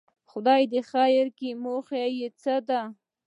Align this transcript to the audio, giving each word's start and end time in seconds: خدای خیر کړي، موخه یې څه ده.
خدای 0.31 0.75
خیر 0.91 1.25
کړي، 1.37 1.51
موخه 1.63 2.03
یې 2.17 2.27
څه 2.41 2.55
ده. 2.67 2.81